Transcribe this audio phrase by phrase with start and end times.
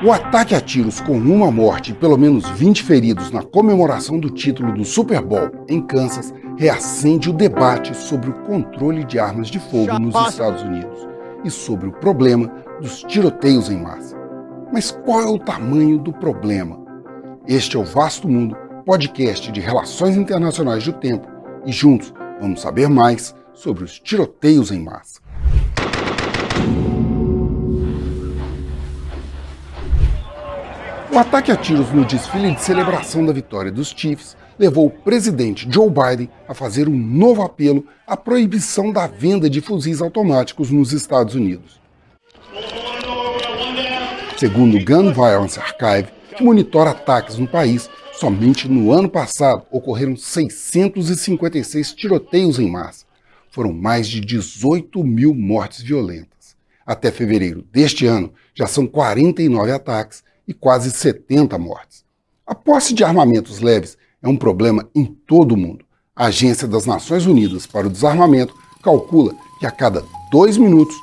[0.00, 4.30] O ataque a tiros com uma morte e pelo menos 20 feridos na comemoração do
[4.30, 9.58] título do Super Bowl em Kansas reacende o debate sobre o controle de armas de
[9.58, 11.08] fogo nos Estados Unidos
[11.44, 12.46] e sobre o problema
[12.80, 14.16] dos tiroteios em massa.
[14.72, 16.78] Mas qual é o tamanho do problema?
[17.48, 21.26] Este é o Vasto Mundo, podcast de relações internacionais do tempo,
[21.66, 25.27] e juntos vamos saber mais sobre os tiroteios em massa.
[31.18, 35.66] O ataque a tiros no desfile de celebração da vitória dos Chiefs levou o presidente
[35.68, 40.92] Joe Biden a fazer um novo apelo à proibição da venda de fuzis automáticos nos
[40.92, 41.80] Estados Unidos.
[44.36, 50.16] Segundo o Gun Violence Archive, que monitora ataques no país, somente no ano passado ocorreram
[50.16, 53.04] 656 tiroteios em massa.
[53.50, 56.56] Foram mais de 18 mil mortes violentas.
[56.86, 62.02] Até fevereiro deste ano, já são 49 ataques e quase 70 mortes.
[62.46, 65.84] A posse de armamentos leves é um problema em todo o mundo.
[66.16, 70.96] A Agência das Nações Unidas para o Desarmamento calcula que a cada dois minutos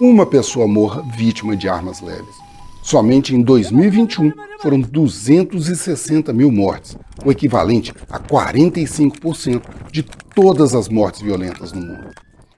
[0.00, 2.34] uma pessoa morra vítima de armas leves.
[2.82, 9.62] Somente em 2021 foram 260 mil mortes, o equivalente a 45%
[9.92, 12.10] de todas as mortes violentas no mundo.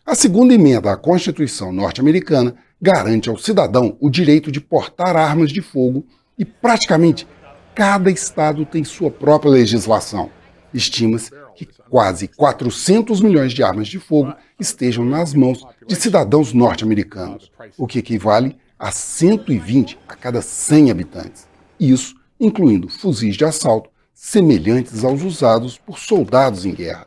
[0.07, 5.61] A segunda emenda à Constituição norte-americana garante ao cidadão o direito de portar armas de
[5.61, 6.05] fogo
[6.41, 7.29] e praticamente
[7.75, 10.31] cada estado tem sua própria legislação.
[10.73, 17.53] Estima-se que quase 400 milhões de armas de fogo estejam nas mãos de cidadãos norte-americanos,
[17.77, 21.47] o que equivale a 120 a cada 100 habitantes.
[21.79, 27.07] Isso incluindo fuzis de assalto semelhantes aos usados por soldados em guerra.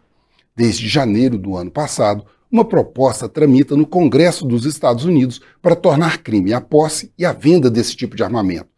[0.55, 6.19] Desde janeiro do ano passado, uma proposta tramita no Congresso dos Estados Unidos para tornar
[6.19, 8.72] crime a posse e a venda desse tipo de armamento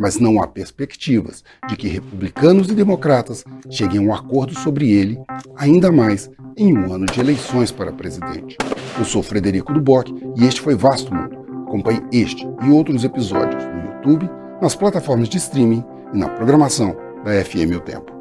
[0.00, 5.20] mas não há perspectivas de que republicanos e democratas cheguem a um acordo sobre ele,
[5.54, 8.56] ainda mais em um ano de eleições para presidente.
[8.98, 11.38] Eu sou Frederico Duboc e este foi Vasto Mundo.
[11.68, 14.30] Acompanhe este e outros episódios no YouTube,
[14.62, 18.19] nas plataformas de streaming e na programação da FM O Tempo.